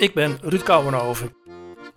[0.00, 1.36] Ik ben Ruud Kouwenhoven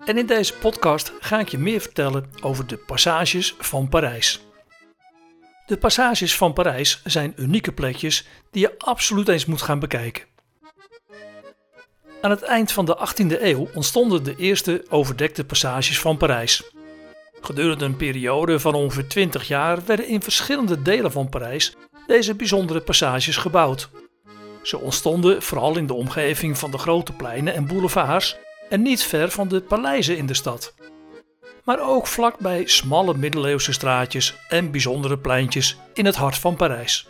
[0.05, 4.41] en in deze podcast ga ik je meer vertellen over de passages van Parijs.
[5.65, 10.23] De passages van Parijs zijn unieke plekjes die je absoluut eens moet gaan bekijken.
[12.21, 16.71] Aan het eind van de 18e eeuw ontstonden de eerste overdekte passages van Parijs.
[17.41, 21.75] Gedurende een periode van ongeveer 20 jaar werden in verschillende delen van Parijs
[22.07, 23.89] deze bijzondere passages gebouwd.
[24.63, 28.37] Ze ontstonden vooral in de omgeving van de grote pleinen en boulevards
[28.69, 30.73] en niet ver van de paleizen in de stad.
[31.63, 37.07] Maar ook vlakbij smalle middeleeuwse straatjes en bijzondere pleintjes in het hart van Parijs.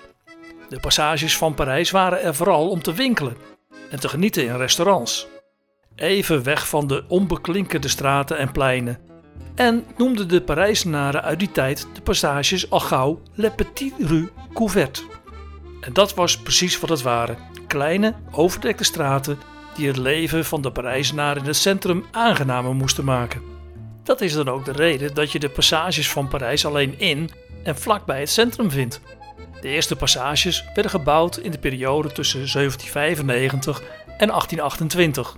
[0.69, 3.37] De passages van Parijs waren er vooral om te winkelen
[3.89, 5.27] en te genieten in restaurants.
[5.95, 8.99] Even weg van de onbeklinkerde straten en pleinen.
[9.55, 15.01] En noemden de Parijzenaren uit die tijd de passages al gauw Le Petit Rue Couverte.
[15.81, 17.37] En dat was precies wat het waren:
[17.73, 19.39] kleine, overdekte straten
[19.75, 23.41] die het leven van de Parijzenaar in het centrum aangenamer moesten maken.
[24.03, 27.29] Dat is dan ook de reden dat je de passages van Parijs alleen in
[27.63, 29.01] en vlakbij het centrum vindt.
[29.61, 33.81] De eerste passages werden gebouwd in de periode tussen 1795
[34.17, 35.35] en 1828.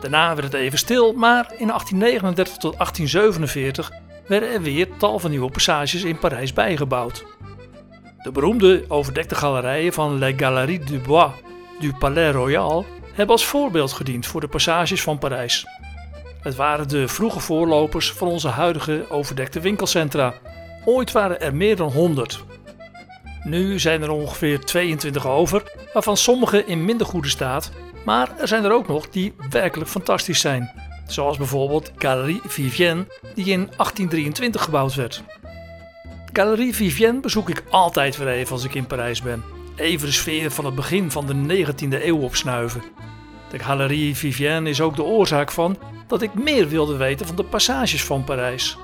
[0.00, 3.92] Daarna werd het even stil, maar in 1839 tot 1847
[4.26, 7.24] werden er weer tal van nieuwe passages in Parijs bijgebouwd.
[8.22, 11.32] De beroemde overdekte galerijen van Les Galeries du Bois
[11.80, 15.66] du Palais Royal hebben als voorbeeld gediend voor de passages van Parijs.
[16.42, 20.34] Het waren de vroege voorlopers van onze huidige overdekte winkelcentra.
[20.84, 22.44] Ooit waren er meer dan 100.
[23.44, 25.62] Nu zijn er ongeveer 22 over,
[25.92, 27.70] waarvan sommige in minder goede staat,
[28.04, 30.70] maar er zijn er ook nog die werkelijk fantastisch zijn.
[31.06, 35.22] Zoals bijvoorbeeld Galerie Vivienne, die in 1823 gebouwd werd.
[36.32, 39.57] Galerie Vivienne bezoek ik altijd weer even als ik in Parijs ben.
[39.78, 42.82] Even de sfeer van het begin van de 19e eeuw opsnuiven.
[43.50, 47.44] De Galerie Vivienne is ook de oorzaak van dat ik meer wilde weten van de
[47.44, 48.78] passages van Parijs.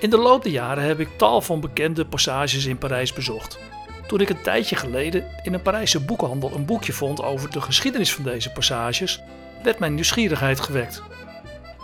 [0.00, 3.58] In de loop der jaren heb ik tal van bekende passages in Parijs bezocht.
[4.06, 8.14] Toen ik een tijdje geleden in een Parijse boekhandel een boekje vond over de geschiedenis
[8.14, 9.20] van deze passages,
[9.62, 11.02] werd mijn nieuwsgierigheid gewekt.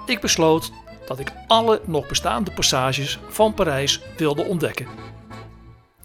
[0.06, 0.72] Ik besloot
[1.06, 4.86] dat ik alle nog bestaande passages van Parijs wilde ontdekken.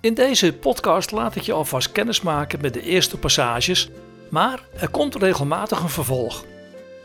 [0.04, 3.90] In deze podcast laat ik je alvast kennis maken met de eerste passages,
[4.30, 6.46] maar er komt regelmatig een vervolg.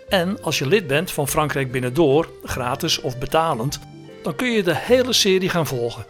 [0.09, 3.81] En als je lid bent van Frankrijk Binnendoor, gratis of betalend,
[4.22, 6.04] dan kun je de hele serie gaan volgen.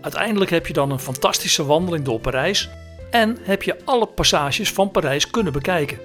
[0.00, 2.68] Uiteindelijk heb je dan een fantastische wandeling door Parijs
[3.10, 5.98] en heb je alle passages van Parijs kunnen bekijken.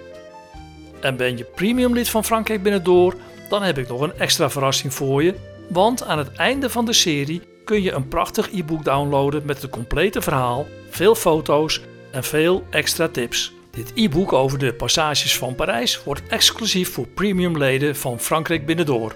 [1.02, 3.16] En ben je premium lid van Frankrijk Binnendoor,
[3.50, 5.36] dan heb ik nog een extra verrassing voor je,
[5.70, 9.72] want aan het einde van de serie kun je een prachtig e-book downloaden met het
[9.72, 11.82] complete verhaal, veel foto's
[12.12, 13.54] en veel extra tips.
[13.72, 19.16] Dit e-book over de passages van Parijs wordt exclusief voor premiumleden van Frankrijk Binnendoor.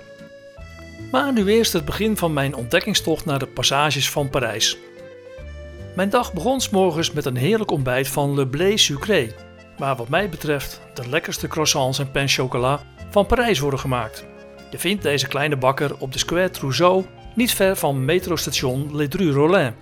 [1.11, 4.77] Maar nu eerst het begin van mijn ontdekkingstocht naar de passages van Parijs.
[5.95, 9.31] Mijn dag begon s morgens met een heerlijk ontbijt van Le Blé Sucré,
[9.77, 14.25] waar wat mij betreft de lekkerste croissants en pain chocolat van Parijs worden gemaakt.
[14.71, 17.05] Je vindt deze kleine bakker op de Square Trousseau,
[17.37, 19.73] niet ver van metrostation Les Drues Rollin,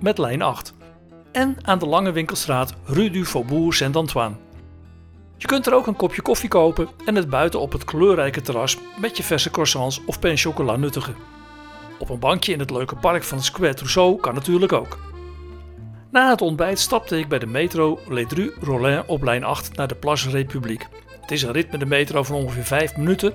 [0.00, 0.74] met lijn 8.
[1.32, 4.34] En aan de lange winkelstraat Rue du Faubourg Saint-Antoine.
[5.36, 8.78] Je kunt er ook een kopje koffie kopen en het buiten op het kleurrijke terras
[9.00, 11.14] met je verse croissants of pain chocolat nuttigen.
[11.98, 14.98] Op een bankje in het leuke park van Square Trousseau kan natuurlijk ook.
[16.10, 19.88] Na het ontbijt stapte ik bij de metro Les Drues Rollin op lijn 8 naar
[19.88, 20.86] de Place République.
[21.20, 23.34] Het is een rit met de metro van ongeveer 5 minuten,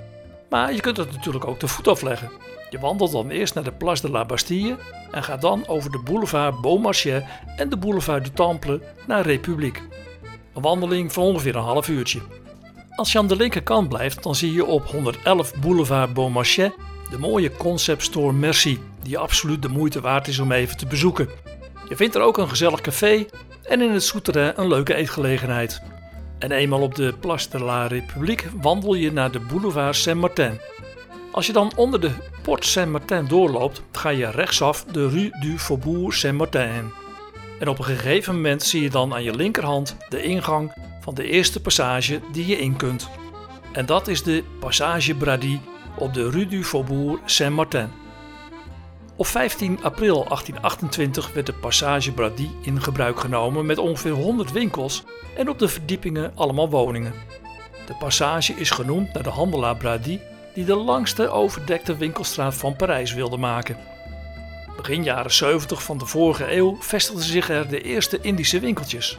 [0.50, 2.30] maar je kunt het natuurlijk ook te voet afleggen.
[2.70, 4.78] Je wandelt dan eerst naar de Place de la Bastille
[5.12, 7.24] en gaat dan over de boulevard Beaumarchais
[7.56, 9.82] en de boulevard du Temple naar République.
[10.54, 12.20] Een wandeling van ongeveer een half uurtje.
[12.96, 16.72] Als je aan de linkerkant blijft, dan zie je op 111 Boulevard Beaumarchais
[17.10, 21.30] de mooie concept store Merci, die absoluut de moeite waard is om even te bezoeken.
[21.90, 23.26] Je vindt er ook een gezellig café
[23.64, 25.82] en in het Souterrain een leuke eetgelegenheid.
[26.40, 30.60] En eenmaal op de Place de la République wandel je naar de Boulevard Saint-Martin.
[31.36, 32.12] Als je dan onder de
[32.42, 36.92] Porte Saint-Martin doorloopt, ga je rechtsaf de Rue du Faubourg Saint-Martin in.
[37.60, 41.28] En op een gegeven moment zie je dan aan je linkerhand de ingang van de
[41.30, 43.10] eerste passage die je in kunt.
[43.72, 45.60] En dat is de Passage Brady
[45.98, 47.90] op de Rue du Faubourg Saint-Martin.
[49.16, 55.04] Op 15 april 1828 werd de Passage Brady in gebruik genomen met ongeveer 100 winkels
[55.38, 57.14] en op de verdiepingen allemaal woningen.
[57.88, 60.20] De passage is genoemd naar de handelaar Brady
[60.56, 63.78] die de langste overdekte winkelstraat van Parijs wilde maken.
[64.76, 69.18] Begin jaren 70 van de vorige eeuw vestigden zich er de eerste Indische winkeltjes.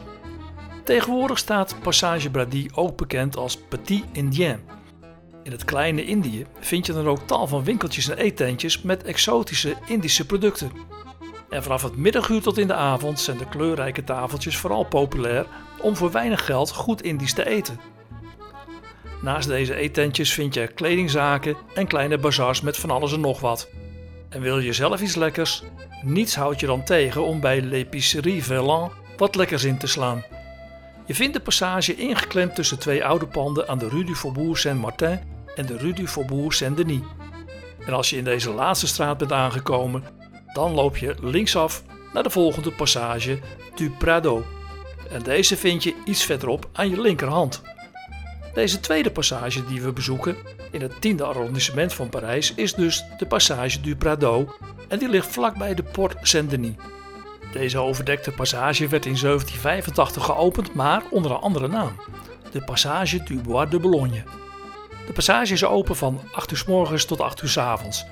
[0.83, 4.59] Tegenwoordig staat Passage Brady ook bekend als Petit Indien.
[5.43, 9.75] In het kleine Indië vind je dan ook tal van winkeltjes en eetentjes met exotische
[9.87, 10.71] Indische producten.
[11.49, 15.45] En vanaf het middaguur tot in de avond zijn de kleurrijke tafeltjes vooral populair
[15.81, 17.96] om voor weinig geld goed Indisch te eten.
[19.21, 23.69] Naast deze eetentjes vind je kledingzaken en kleine bazaars met van alles en nog wat.
[24.29, 25.63] En wil je zelf iets lekkers?
[26.01, 30.23] Niets houdt je dan tegen om bij L'Épicerie Velan wat lekkers in te slaan.
[31.05, 35.19] Je vindt de passage ingeklemd tussen twee oude panden aan de Rue du Faubourg Saint-Martin
[35.55, 37.01] en de Rue du Faubourg Saint-Denis.
[37.85, 40.03] En als je in deze laatste straat bent aangekomen,
[40.53, 41.83] dan loop je linksaf
[42.13, 43.39] naar de volgende passage
[43.75, 44.43] du Prado.
[45.11, 47.61] En deze vind je iets verderop aan je linkerhand.
[48.57, 50.35] Deze tweede passage die we bezoeken
[50.71, 54.55] in het tiende arrondissement van Parijs is dus de passage du Prado
[54.87, 56.73] en die ligt vlakbij de Porte Saint-Denis.
[57.51, 61.91] Deze overdekte passage werd in 1785 geopend, maar onder een andere naam:
[62.51, 64.23] de Passage du Bois de Boulogne.
[65.07, 68.05] De passage is open van 8 uur s morgens tot 8 uur s avonds.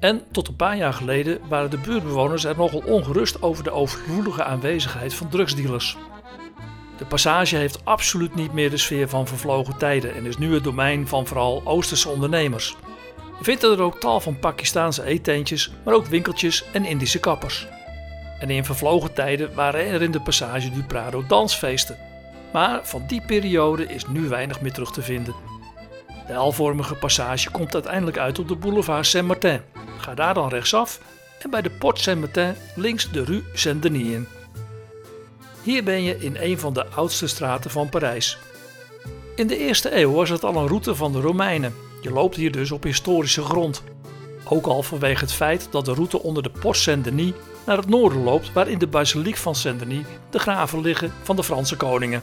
[0.00, 4.44] En tot een paar jaar geleden waren de buurtbewoners er nogal ongerust over de overvloedige
[4.44, 5.96] aanwezigheid van drugsdealers.
[6.98, 10.64] De passage heeft absoluut niet meer de sfeer van vervlogen tijden en is nu het
[10.64, 12.76] domein van vooral Oosterse ondernemers.
[13.38, 17.66] Je vindt er ook tal van Pakistaanse eetentjes, maar ook winkeltjes en Indische kappers.
[18.40, 21.96] En in vervlogen tijden waren er in de Passage du Prado dansfeesten.
[22.52, 25.34] Maar van die periode is nu weinig meer terug te vinden.
[26.26, 29.60] De L-vormige passage komt uiteindelijk uit op de boulevard Saint-Martin.
[29.98, 31.00] Ga daar dan rechtsaf
[31.38, 34.37] en bij de Porte Saint-Martin links de Rue Saint-Denis in.
[35.68, 38.38] Hier ben je in een van de oudste straten van Parijs.
[39.36, 41.74] In de eerste eeuw was het al een route van de Romeinen.
[42.00, 43.82] Je loopt hier dus op historische grond.
[44.44, 47.32] Ook al vanwege het feit dat de route onder de Porte Saint-Denis
[47.66, 51.44] naar het noorden loopt, waar in de basiliek van Saint-Denis de graven liggen van de
[51.44, 52.22] Franse koningen.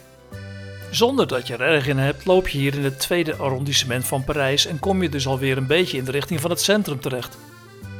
[0.92, 4.24] Zonder dat je er erg in hebt, loop je hier in het tweede arrondissement van
[4.24, 7.38] Parijs en kom je dus alweer een beetje in de richting van het centrum terecht.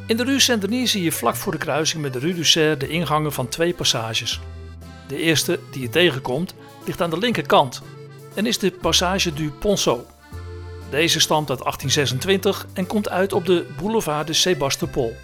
[0.08, 2.78] In de Rue Saint-Denis zie je vlak voor de kruising met de Rue du Cerf
[2.78, 4.40] de ingangen van twee passages.
[5.08, 6.56] De eerste die je tegenkomt
[6.86, 7.82] ligt aan de linkerkant
[8.34, 10.00] en is de Passage du Ponceau.
[10.90, 15.16] Deze stamt uit 1826 en komt uit op de boulevard de Sébastopol.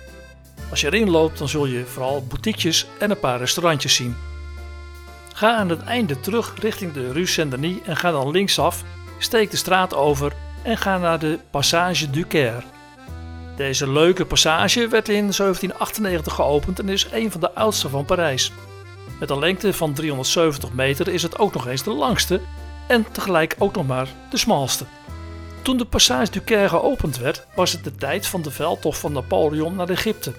[0.70, 4.16] Als je erin loopt, dan zul je vooral boutiquejes en een paar restaurantjes zien.
[5.34, 8.84] Ga aan het einde terug richting de Rue Saint-Denis en ga dan linksaf,
[9.18, 12.64] steek de straat over en ga naar de Passage du Caire.
[13.56, 18.52] Deze leuke passage werd in 1798 geopend en is een van de oudste van Parijs.
[19.20, 22.42] Met een lengte van 370 meter is het ook nog eens de langste
[22.88, 24.86] en tegelijk ook nog maar de smalste.
[25.62, 29.12] Toen de Passage du Caire geopend werd, was het de tijd van de veldtocht van
[29.12, 30.34] Napoleon naar Egypte.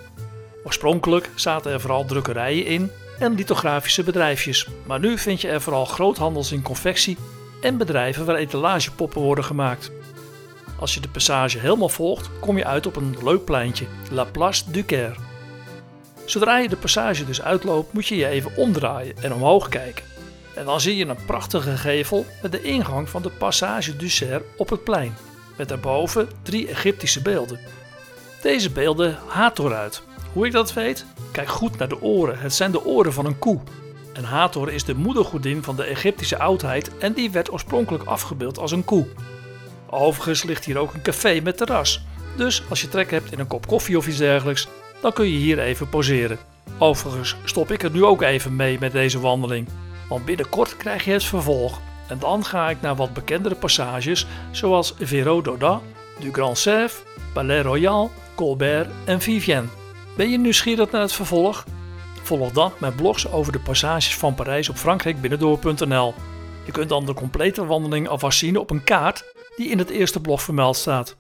[0.65, 5.85] Oorspronkelijk zaten er vooral drukkerijen in en lithografische bedrijfjes, maar nu vind je er vooral
[5.85, 7.17] groothandels in confectie
[7.61, 9.91] en bedrijven waar etalagepoppen worden gemaakt.
[10.79, 14.71] Als je de passage helemaal volgt, kom je uit op een leuk pleintje, La Place
[14.71, 15.32] du Caire.
[16.25, 20.05] Zodra je de passage dus uitloopt, moet je je even omdraaien en omhoog kijken.
[20.55, 24.43] En dan zie je een prachtige gevel met de ingang van de Passage du Cerf
[24.57, 25.17] op het plein,
[25.57, 27.61] met daarboven drie Egyptische beelden.
[28.43, 30.03] Deze beelden Hathor uit.
[30.33, 31.05] Hoe ik dat weet?
[31.33, 32.39] Kijk goed naar de oren.
[32.39, 33.61] Het zijn de oren van een koe.
[34.13, 38.73] En Hathor is de moedergodin van de Egyptische oudheid en die werd oorspronkelijk afgebeeld als
[38.73, 39.07] een koe.
[39.91, 42.05] Overigens ligt hier ook een café met terras.
[42.37, 44.69] Dus als je trek hebt in een kop koffie of iets dergelijks,
[45.03, 46.39] dan kun je hier even poseren.
[46.79, 49.69] Overigens stop ik er nu ook even mee met deze wandeling,
[50.09, 51.81] want binnenkort krijg je het vervolg.
[52.09, 55.81] En dan ga ik naar wat bekendere passages zoals Véro d'Auda,
[56.21, 59.69] du Grand Cerf, Palais Royal, Colbert en Vivienne.
[60.17, 61.65] Ben je nieuwsgierig naar het vervolg?
[62.23, 66.15] Volg dan mijn blogs over de passages van Parijs op frankrijkbinnendoor.nl.
[66.65, 69.25] Je kunt dan de complete wandeling alvast zien op een kaart
[69.57, 71.17] die in het eerste blog vermeld staat.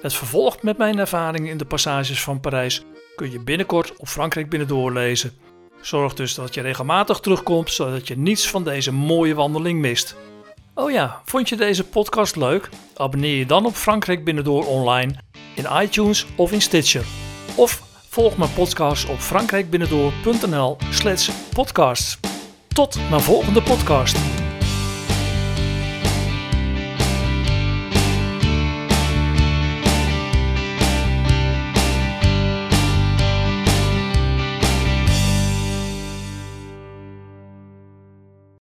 [0.00, 2.84] Het vervolg met mijn ervaringen in de passages van Parijs
[3.18, 5.32] kun je binnenkort op Frankrijk Binnendoor lezen.
[5.80, 10.16] Zorg dus dat je regelmatig terugkomt zodat je niets van deze mooie wandeling mist.
[10.74, 12.68] Oh ja, vond je deze podcast leuk?
[12.96, 15.14] Abonneer je dan op Frankrijk Binnendoor online
[15.54, 17.04] in iTunes of in Stitcher.
[17.56, 22.18] Of volg mijn podcast op frankrijkbinnendoor.nl slash podcasts.
[22.68, 24.47] Tot mijn volgende podcast.